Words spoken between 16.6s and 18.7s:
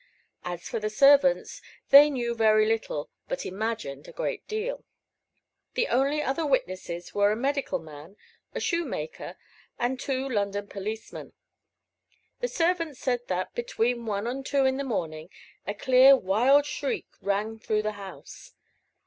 shriek rang through the house.